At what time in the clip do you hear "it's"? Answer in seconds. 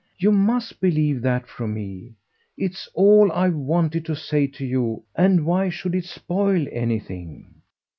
2.57-2.89